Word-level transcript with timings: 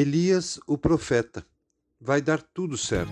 Elias, 0.00 0.60
o 0.64 0.78
profeta. 0.78 1.44
Vai 2.00 2.22
dar 2.22 2.40
tudo 2.40 2.78
certo. 2.78 3.10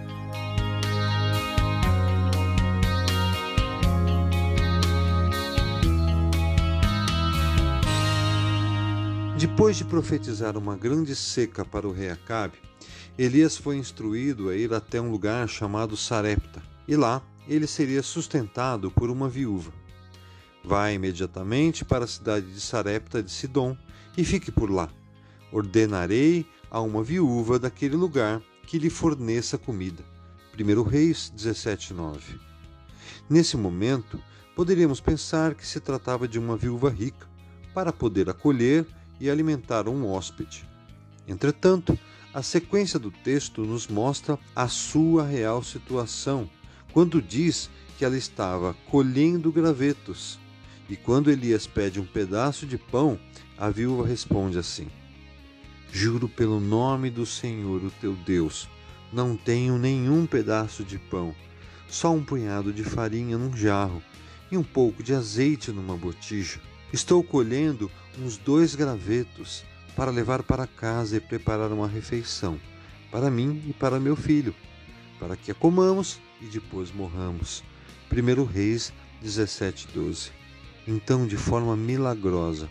Depois 9.36 9.76
de 9.76 9.84
profetizar 9.84 10.56
uma 10.56 10.76
grande 10.76 11.16
seca 11.16 11.64
para 11.64 11.88
o 11.88 11.92
rei 11.92 12.08
Acabe, 12.08 12.56
Elias 13.18 13.56
foi 13.56 13.78
instruído 13.78 14.48
a 14.48 14.54
ir 14.54 14.72
até 14.72 15.00
um 15.00 15.10
lugar 15.10 15.48
chamado 15.48 15.96
Sarepta, 15.96 16.62
e 16.86 16.94
lá 16.94 17.20
ele 17.48 17.66
seria 17.66 18.00
sustentado 18.00 18.92
por 18.92 19.10
uma 19.10 19.28
viúva. 19.28 19.72
Vá 20.62 20.92
imediatamente 20.92 21.84
para 21.84 22.04
a 22.04 22.08
cidade 22.08 22.46
de 22.46 22.60
Sarepta 22.60 23.20
de 23.20 23.32
Sidom 23.32 23.76
e 24.16 24.24
fique 24.24 24.52
por 24.52 24.70
lá. 24.70 24.88
Ordenarei 25.50 26.46
a 26.70 26.80
uma 26.80 27.02
viúva 27.02 27.58
daquele 27.58 27.96
lugar 27.96 28.42
que 28.66 28.78
lhe 28.78 28.90
forneça 28.90 29.56
comida. 29.56 30.04
1 30.58 30.82
Reis 30.82 31.32
17:9. 31.36 32.40
Nesse 33.28 33.56
momento, 33.56 34.20
poderíamos 34.54 35.00
pensar 35.00 35.54
que 35.54 35.66
se 35.66 35.80
tratava 35.80 36.26
de 36.26 36.38
uma 36.38 36.56
viúva 36.56 36.90
rica, 36.90 37.26
para 37.74 37.92
poder 37.92 38.30
acolher 38.30 38.86
e 39.20 39.28
alimentar 39.28 39.86
um 39.86 40.10
hóspede. 40.10 40.66
Entretanto, 41.28 41.98
a 42.32 42.42
sequência 42.42 42.98
do 42.98 43.10
texto 43.10 43.62
nos 43.66 43.86
mostra 43.86 44.38
a 44.54 44.66
sua 44.66 45.26
real 45.26 45.62
situação, 45.62 46.48
quando 46.92 47.20
diz 47.20 47.68
que 47.98 48.04
ela 48.04 48.16
estava 48.16 48.74
colhendo 48.90 49.52
gravetos 49.52 50.38
e 50.88 50.96
quando 50.96 51.30
Elias 51.30 51.66
pede 51.66 52.00
um 52.00 52.06
pedaço 52.06 52.64
de 52.64 52.78
pão, 52.78 53.18
a 53.58 53.68
viúva 53.68 54.06
responde 54.06 54.58
assim: 54.58 54.88
Juro 55.92 56.28
pelo 56.28 56.60
nome 56.60 57.10
do 57.10 57.24
Senhor, 57.24 57.82
o 57.82 57.90
teu 57.90 58.14
Deus, 58.14 58.68
não 59.12 59.36
tenho 59.36 59.78
nenhum 59.78 60.26
pedaço 60.26 60.84
de 60.84 60.98
pão, 60.98 61.34
só 61.88 62.12
um 62.12 62.22
punhado 62.22 62.72
de 62.72 62.84
farinha 62.84 63.38
num 63.38 63.56
jarro 63.56 64.02
e 64.50 64.56
um 64.56 64.62
pouco 64.62 65.02
de 65.02 65.14
azeite 65.14 65.70
numa 65.70 65.96
botija. 65.96 66.60
Estou 66.92 67.22
colhendo 67.22 67.90
uns 68.18 68.36
dois 68.36 68.74
gravetos 68.74 69.64
para 69.94 70.10
levar 70.10 70.42
para 70.42 70.66
casa 70.66 71.16
e 71.16 71.20
preparar 71.20 71.72
uma 71.72 71.88
refeição, 71.88 72.60
para 73.10 73.30
mim 73.30 73.62
e 73.66 73.72
para 73.72 73.98
meu 73.98 74.16
filho, 74.16 74.54
para 75.18 75.36
que 75.36 75.50
a 75.50 75.54
comamos 75.54 76.20
e 76.40 76.46
depois 76.46 76.92
morramos. 76.92 77.64
1 78.12 78.44
Reis 78.44 78.92
17, 79.22 79.88
12. 79.94 80.30
Então, 80.86 81.26
de 81.26 81.36
forma 81.36 81.76
milagrosa, 81.76 82.70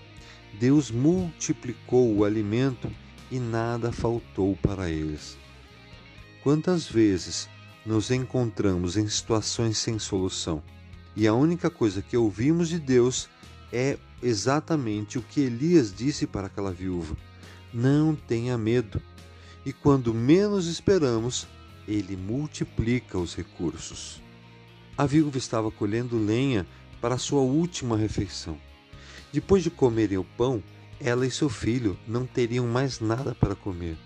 Deus 0.60 0.92
multiplicou 0.92 2.16
o 2.16 2.24
alimento 2.24 2.90
e 3.32 3.40
nada 3.40 3.92
faltou 3.92 4.56
para 4.62 4.90
eles. 4.90 5.38
Quantas 6.44 6.86
vezes 6.86 7.50
nos 7.86 8.12
encontramos 8.12 8.98
em 8.98 9.08
situações 9.08 9.78
sem 9.78 9.98
solução 10.00 10.62
e 11.16 11.28
a 11.28 11.34
única 11.34 11.70
coisa 11.70 12.02
que 12.02 12.18
ouvimos 12.18 12.70
de 12.70 12.78
Deus 12.78 13.30
é 13.72 13.98
exatamente 14.22 15.18
o 15.18 15.22
que 15.22 15.42
Elias 15.42 15.94
disse 15.94 16.28
para 16.28 16.48
aquela 16.48 16.72
viúva: 16.72 17.16
Não 17.74 18.16
tenha 18.16 18.58
medo. 18.58 19.02
E 19.66 19.74
quando 19.74 20.14
menos 20.14 20.68
esperamos, 20.68 21.48
ele 21.88 22.16
multiplica 22.16 23.18
os 23.18 23.36
recursos. 23.36 24.22
A 24.98 25.06
viúva 25.06 25.38
estava 25.38 25.72
colhendo 25.72 26.18
lenha 26.18 26.68
para 27.02 27.18
sua 27.18 27.42
última 27.42 27.98
refeição. 27.98 28.58
Depois 29.34 29.64
de 29.64 29.70
comerem 29.70 30.18
o 30.18 30.24
pão, 30.24 30.64
ela 31.00 31.26
e 31.26 31.32
seu 31.32 31.50
filho 31.50 31.98
não 32.08 32.26
teriam 32.26 32.68
mais 32.68 33.00
nada 33.00 33.36
para 33.36 33.56
comer, 33.56 33.98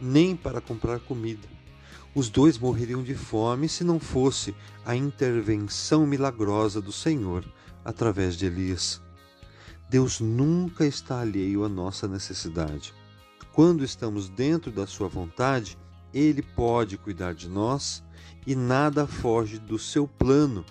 nem 0.00 0.36
para 0.36 0.60
comprar 0.60 1.00
comida. 1.00 1.48
Os 2.14 2.28
dois 2.28 2.58
morreriam 2.58 3.02
de 3.02 3.14
fome 3.14 3.68
se 3.68 3.82
não 3.82 3.98
fosse 3.98 4.54
a 4.84 4.94
intervenção 4.94 6.06
milagrosa 6.06 6.80
do 6.80 6.92
Senhor 6.92 7.44
através 7.84 8.36
de 8.36 8.46
Elias. 8.46 9.02
Deus 9.90 10.20
nunca 10.20 10.86
está 10.86 11.20
alheio 11.20 11.64
à 11.64 11.68
nossa 11.68 12.06
necessidade. 12.06 12.94
Quando 13.52 13.84
estamos 13.84 14.28
dentro 14.28 14.70
da 14.70 14.86
Sua 14.86 15.08
vontade, 15.08 15.78
Ele 16.12 16.42
pode 16.42 16.96
cuidar 16.96 17.34
de 17.34 17.48
nós 17.48 18.02
e 18.46 18.54
nada 18.54 19.06
foge 19.06 19.58
do 19.58 19.78
seu 19.78 20.06
plano, 20.06 20.64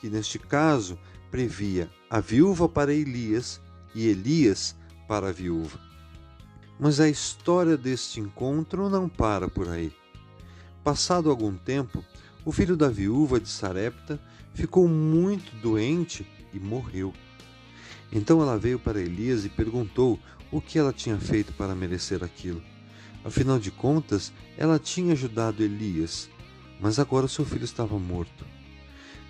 que 0.00 0.08
neste 0.08 0.38
caso 0.38 0.98
previa 1.30 1.90
a 2.08 2.20
viúva 2.20 2.68
para 2.68 2.92
Elias 2.92 3.60
e 3.94 4.06
Elias 4.06 4.76
para 5.06 5.28
a 5.28 5.32
viúva. 5.32 5.78
Mas 6.78 7.00
a 7.00 7.08
história 7.08 7.76
deste 7.76 8.20
encontro 8.20 8.88
não 8.88 9.08
para 9.08 9.48
por 9.48 9.68
aí. 9.68 9.92
Passado 10.84 11.30
algum 11.30 11.56
tempo, 11.56 12.04
o 12.44 12.52
filho 12.52 12.76
da 12.76 12.88
viúva 12.88 13.40
de 13.40 13.48
Sarepta 13.48 14.20
ficou 14.54 14.86
muito 14.86 15.54
doente 15.56 16.26
e 16.52 16.58
morreu. 16.58 17.12
Então 18.12 18.40
ela 18.40 18.58
veio 18.58 18.78
para 18.78 19.00
Elias 19.00 19.44
e 19.44 19.48
perguntou 19.48 20.18
o 20.50 20.60
que 20.60 20.78
ela 20.78 20.92
tinha 20.92 21.18
feito 21.18 21.52
para 21.52 21.74
merecer 21.74 22.22
aquilo. 22.22 22.62
Afinal 23.24 23.58
de 23.58 23.70
contas, 23.70 24.32
ela 24.56 24.78
tinha 24.78 25.12
ajudado 25.12 25.62
Elias, 25.62 26.30
mas 26.80 26.98
agora 26.98 27.26
seu 27.26 27.44
filho 27.44 27.64
estava 27.64 27.98
morto. 27.98 28.46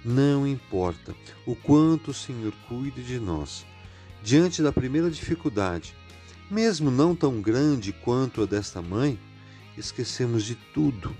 Não 0.04 0.46
importa 0.46 1.14
o 1.46 1.56
quanto 1.56 2.10
o 2.10 2.14
Senhor 2.14 2.52
cuide 2.68 3.02
de 3.02 3.18
nós, 3.18 3.64
diante 4.26 4.60
da 4.60 4.72
primeira 4.72 5.08
dificuldade, 5.08 5.94
mesmo 6.50 6.90
não 6.90 7.14
tão 7.14 7.40
grande 7.40 7.92
quanto 7.92 8.42
a 8.42 8.44
desta 8.44 8.82
mãe, 8.82 9.16
esquecemos 9.78 10.42
de 10.42 10.56
tudo 10.56 11.16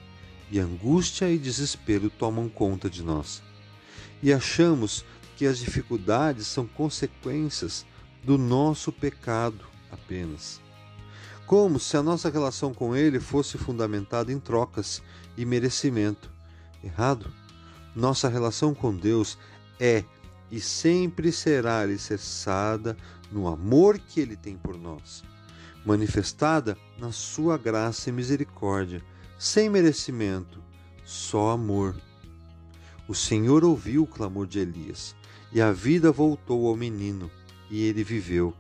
e 0.51 0.59
angústia 0.59 1.31
e 1.31 1.39
desespero 1.39 2.11
tomam 2.11 2.49
conta 2.49 2.91
de 2.91 3.05
nós. 3.05 3.45
E 4.21 4.33
achamos 4.33 5.05
que 5.37 5.47
as 5.47 5.61
dificuldades 5.61 6.49
são 6.49 6.67
consequências 6.67 7.87
do 8.25 8.37
nosso 8.37 8.91
pecado 8.91 9.65
apenas. 9.89 10.61
Como 11.47 11.79
se 11.79 11.97
a 11.97 12.03
nossa 12.03 12.29
relação 12.29 12.75
com 12.75 12.97
Ele 12.97 13.21
fosse 13.21 13.57
fundamentada 13.57 14.33
em 14.33 14.41
trocas 14.41 15.01
e 15.37 15.45
merecimento. 15.45 16.29
Errado? 16.83 17.33
Nossa 17.95 18.29
relação 18.29 18.75
com 18.75 18.93
Deus 18.93 19.39
é 19.79 20.05
e 20.51 20.61
sempre 20.61 21.33
será 21.33 21.81
alicerçada 21.81 22.97
no 23.31 23.49
amor 23.49 23.99
que 23.99 24.21
Ele 24.21 24.37
tem 24.37 24.57
por 24.57 24.79
nós, 24.79 25.25
manifestada 25.85 26.77
na 26.99 27.13
Sua 27.13 27.59
graça 27.59 28.11
e 28.11 28.13
misericórdia, 28.13 29.03
sem 29.39 29.69
merecimento, 29.69 30.63
só 31.05 31.51
amor. 31.51 31.97
O 33.09 33.15
Senhor 33.15 33.65
ouviu 33.65 34.03
o 34.03 34.07
clamor 34.07 34.47
de 34.47 34.59
Elias, 34.59 35.15
e 35.53 35.61
a 35.61 35.73
vida 35.73 36.11
voltou 36.11 36.67
ao 36.67 36.77
menino, 36.77 37.31
e 37.71 37.83
ele 37.83 38.03
viveu. 38.03 38.55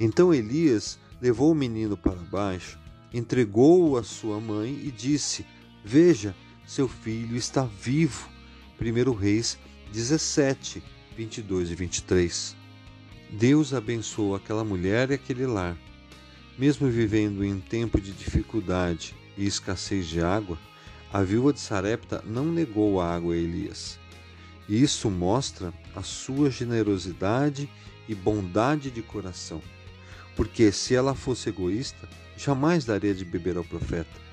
Então 0.00 0.34
Elias 0.34 0.98
levou 1.20 1.52
o 1.52 1.54
menino 1.54 1.96
para 1.96 2.14
baixo, 2.14 2.78
entregou-o 3.12 3.96
à 3.96 4.02
sua 4.02 4.40
mãe 4.40 4.72
e 4.82 4.90
disse: 4.90 5.46
Veja, 5.84 6.34
seu 6.66 6.88
filho 6.88 7.36
está 7.36 7.62
vivo. 7.62 8.28
1 8.80 9.12
Reis 9.12 9.58
17, 9.92 10.82
22 11.16 11.70
e 11.70 11.74
23. 11.74 12.56
Deus 13.30 13.72
abençoou 13.72 14.34
aquela 14.34 14.64
mulher 14.64 15.10
e 15.10 15.14
aquele 15.14 15.46
lar. 15.46 15.76
Mesmo 16.58 16.88
vivendo 16.88 17.44
em 17.44 17.58
tempo 17.58 18.00
de 18.00 18.12
dificuldade 18.12 19.14
e 19.36 19.46
escassez 19.46 20.06
de 20.06 20.20
água, 20.20 20.58
a 21.12 21.22
viúva 21.22 21.52
de 21.52 21.60
Sarepta 21.60 22.22
não 22.26 22.46
negou 22.46 23.00
a 23.00 23.14
água 23.14 23.34
a 23.34 23.36
Elias. 23.36 23.98
Isso 24.68 25.10
mostra 25.10 25.72
a 25.94 26.02
sua 26.02 26.50
generosidade 26.50 27.68
e 28.08 28.14
bondade 28.14 28.90
de 28.90 29.02
coração, 29.02 29.62
porque 30.36 30.72
se 30.72 30.94
ela 30.94 31.14
fosse 31.14 31.48
egoísta, 31.48 32.08
jamais 32.36 32.84
daria 32.84 33.14
de 33.14 33.24
beber 33.24 33.56
ao 33.56 33.64
profeta 33.64 34.24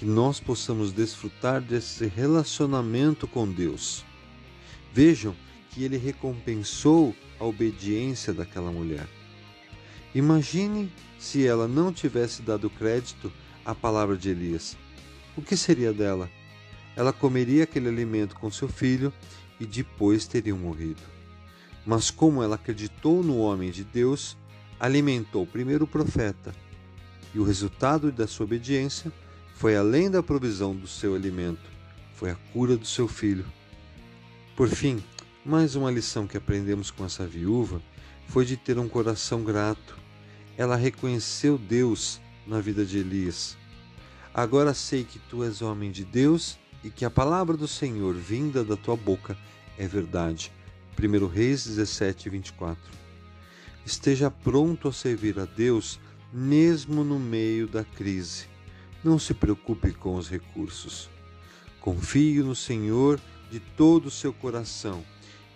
que 0.00 0.06
nós 0.06 0.40
possamos 0.40 0.92
desfrutar 0.92 1.60
desse 1.60 2.06
relacionamento 2.06 3.26
com 3.26 3.46
Deus. 3.46 4.02
Vejam 4.94 5.36
que 5.70 5.84
ele 5.84 5.96
recompensou 5.96 7.14
a 7.38 7.44
obediência 7.44 8.32
daquela 8.32 8.70
mulher. 8.70 9.08
Imagine 10.14 10.92
se 11.18 11.46
ela 11.46 11.68
não 11.68 11.92
tivesse 11.92 12.42
dado 12.42 12.68
crédito 12.68 13.32
à 13.64 13.74
palavra 13.74 14.16
de 14.16 14.30
Elias. 14.30 14.76
O 15.36 15.42
que 15.42 15.56
seria 15.56 15.92
dela? 15.92 16.28
Ela 16.96 17.12
comeria 17.12 17.64
aquele 17.64 17.88
alimento 17.88 18.34
com 18.34 18.50
seu 18.50 18.68
filho 18.68 19.12
e 19.60 19.66
depois 19.66 20.26
teriam 20.26 20.58
morrido. 20.58 21.02
Mas 21.86 22.10
como 22.10 22.42
ela 22.42 22.56
acreditou 22.56 23.22
no 23.22 23.38
homem 23.38 23.70
de 23.70 23.84
Deus, 23.84 24.36
alimentou 24.78 25.46
primeiro 25.46 25.84
o 25.84 25.88
profeta, 25.88 26.52
e 27.32 27.38
o 27.38 27.44
resultado 27.44 28.10
da 28.10 28.26
sua 28.26 28.44
obediência 28.44 29.12
foi 29.54 29.76
além 29.76 30.10
da 30.10 30.22
provisão 30.22 30.74
do 30.74 30.86
seu 30.86 31.14
alimento, 31.14 31.70
foi 32.14 32.30
a 32.30 32.36
cura 32.52 32.76
do 32.76 32.86
seu 32.86 33.06
filho. 33.06 33.46
Por 34.56 34.68
fim, 34.68 35.02
mais 35.44 35.74
uma 35.74 35.90
lição 35.90 36.26
que 36.26 36.36
aprendemos 36.36 36.90
com 36.90 37.04
essa 37.04 37.26
viúva 37.26 37.80
foi 38.28 38.44
de 38.44 38.58
ter 38.58 38.78
um 38.78 38.88
coração 38.88 39.42
grato. 39.42 39.96
Ela 40.56 40.76
reconheceu 40.76 41.56
Deus 41.56 42.20
na 42.46 42.60
vida 42.60 42.84
de 42.84 42.98
Elias. 42.98 43.56
Agora 44.34 44.74
sei 44.74 45.02
que 45.02 45.18
tu 45.18 45.42
és 45.42 45.62
homem 45.62 45.90
de 45.90 46.04
Deus 46.04 46.58
e 46.84 46.90
que 46.90 47.06
a 47.06 47.10
palavra 47.10 47.56
do 47.56 47.66
Senhor 47.66 48.14
vinda 48.14 48.62
da 48.62 48.76
tua 48.76 48.96
boca 48.96 49.36
é 49.78 49.86
verdade. 49.88 50.52
1 50.98 51.26
Reis 51.26 51.64
17, 51.64 52.28
24. 52.28 52.78
Esteja 53.84 54.30
pronto 54.30 54.88
a 54.88 54.92
servir 54.92 55.38
a 55.38 55.46
Deus 55.46 55.98
mesmo 56.30 57.02
no 57.02 57.18
meio 57.18 57.66
da 57.66 57.82
crise. 57.82 58.44
Não 59.02 59.18
se 59.18 59.32
preocupe 59.32 59.92
com 59.92 60.16
os 60.16 60.28
recursos. 60.28 61.08
Confie 61.80 62.42
no 62.42 62.54
Senhor 62.54 63.18
de 63.50 63.58
todo 63.58 64.06
o 64.06 64.10
seu 64.10 64.34
coração 64.34 65.02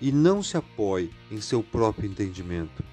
e 0.01 0.13
não 0.13 0.43
se 0.43 0.57
apoie 0.57 1.11
em 1.31 1.41
seu 1.41 1.63
próprio 1.63 2.09
entendimento. 2.09 2.85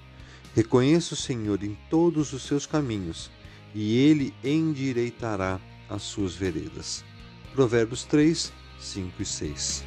Reconheça 0.54 1.14
o 1.14 1.16
Senhor 1.16 1.62
em 1.62 1.76
todos 1.88 2.32
os 2.32 2.42
seus 2.42 2.66
caminhos 2.66 3.30
e 3.74 3.96
ele 3.96 4.34
endireitará 4.44 5.60
as 5.88 6.02
suas 6.02 6.34
veredas. 6.34 7.04
Provérbios 7.52 8.04
3, 8.04 8.52
5 8.78 9.22
e 9.22 9.24
6. 9.24 9.84